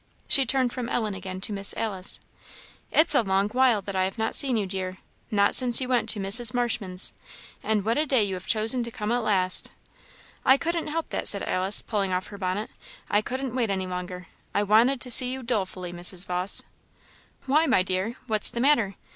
She 0.27 0.47
turned 0.47 0.73
from 0.73 0.89
Ellen 0.89 1.13
again 1.13 1.41
to 1.41 1.53
Miss 1.53 1.75
Alice. 1.77 2.19
"It's 2.91 3.13
a 3.13 3.21
long 3.21 3.49
while 3.49 3.83
that 3.83 3.95
I 3.95 4.05
have 4.05 4.17
not 4.17 4.33
seen 4.33 4.57
you, 4.57 4.65
dear 4.65 4.97
not 5.29 5.53
since 5.53 5.79
you 5.79 5.87
went 5.87 6.09
to 6.09 6.19
Mrs. 6.19 6.55
Marshman's. 6.55 7.13
And 7.61 7.85
what 7.85 7.99
a 7.99 8.07
day 8.07 8.23
you 8.23 8.33
have 8.33 8.47
chosen 8.47 8.81
to 8.81 8.89
come 8.89 9.11
at 9.11 9.19
last!" 9.19 9.71
"I 10.43 10.57
can't 10.57 10.89
help 10.89 11.09
that," 11.09 11.27
said 11.27 11.43
Alice, 11.43 11.83
pulling 11.83 12.11
off 12.11 12.29
her 12.29 12.39
bonnet, 12.39 12.71
"I 13.11 13.21
couldn't 13.21 13.53
wait 13.53 13.69
any 13.69 13.85
longer. 13.85 14.25
I 14.55 14.63
wanted 14.63 15.01
to 15.01 15.11
see 15.11 15.31
you 15.31 15.43
dolefully, 15.43 15.93
Mrs. 15.93 16.25
Vawse." 16.25 16.63
"Why, 17.45 17.67
my 17.67 17.83
dear? 17.83 18.15
what's 18.25 18.49
the 18.49 18.59
matter? 18.59 18.95